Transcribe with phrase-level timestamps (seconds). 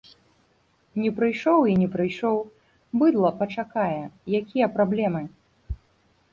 [1.01, 2.37] Не прыйшоў і не прыйшоў,
[3.03, 3.95] быдла пачакае,
[4.43, 5.21] якія праблемы?